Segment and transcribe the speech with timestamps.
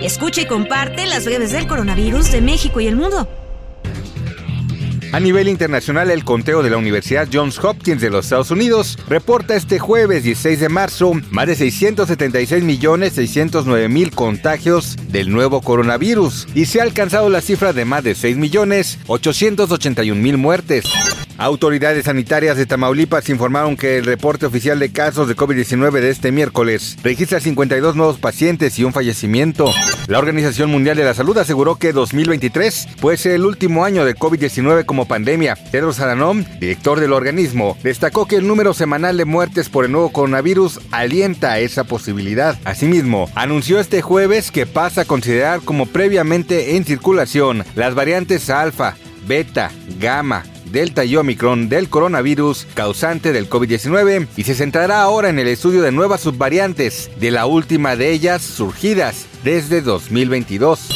[0.00, 3.28] Escucha y comparte las breves del coronavirus de México y el mundo.
[5.10, 9.56] A nivel internacional, el conteo de la Universidad Johns Hopkins de los Estados Unidos reporta
[9.56, 16.46] este jueves 16 de marzo más de 676 millones 609 mil contagios del nuevo coronavirus
[16.54, 20.84] y se ha alcanzado la cifra de más de 6 millones 881 mil muertes.
[21.40, 26.32] Autoridades sanitarias de Tamaulipas informaron que el reporte oficial de casos de COVID-19 de este
[26.32, 29.70] miércoles registra 52 nuevos pacientes y un fallecimiento.
[30.08, 34.16] La Organización Mundial de la Salud aseguró que 2023 puede ser el último año de
[34.16, 35.56] COVID-19 como pandemia.
[35.70, 40.10] Pedro Adhanom, director del organismo, destacó que el número semanal de muertes por el nuevo
[40.10, 42.58] coronavirus alienta esa posibilidad.
[42.64, 48.96] Asimismo, anunció este jueves que pasa a considerar como previamente en circulación las variantes alfa,
[49.28, 55.38] beta, gamma, Delta y Omicron del coronavirus causante del COVID-19 y se centrará ahora en
[55.38, 60.88] el estudio de nuevas subvariantes, de la última de ellas surgidas desde 2022.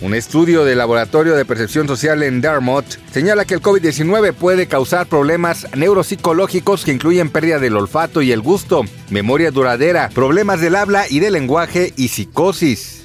[0.00, 5.08] Un estudio del Laboratorio de Percepción Social en Dartmouth señala que el COVID-19 puede causar
[5.08, 11.06] problemas neuropsicológicos que incluyen pérdida del olfato y el gusto, memoria duradera, problemas del habla
[11.10, 12.97] y del lenguaje y psicosis.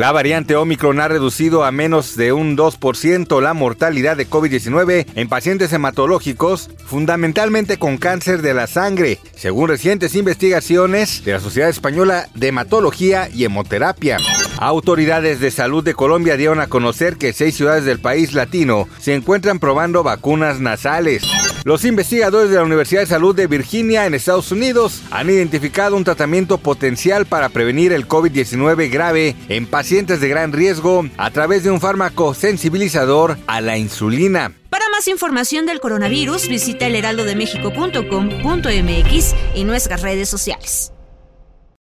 [0.00, 5.28] La variante Omicron ha reducido a menos de un 2% la mortalidad de COVID-19 en
[5.28, 12.30] pacientes hematológicos, fundamentalmente con cáncer de la sangre, según recientes investigaciones de la Sociedad Española
[12.34, 14.16] de Hematología y Hemoterapia.
[14.56, 19.14] Autoridades de salud de Colombia dieron a conocer que seis ciudades del país latino se
[19.14, 21.24] encuentran probando vacunas nasales.
[21.64, 26.04] Los investigadores de la Universidad de Salud de Virginia en Estados Unidos han identificado un
[26.04, 31.70] tratamiento potencial para prevenir el COVID-19 grave en pacientes de gran riesgo a través de
[31.70, 34.54] un fármaco sensibilizador a la insulina.
[34.70, 40.92] Para más información del coronavirus, visita elheraldodemexico.com.mx y nuestras redes sociales.